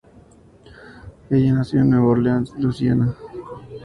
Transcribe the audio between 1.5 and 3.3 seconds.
nació en Nueva Orleans, Luisiana.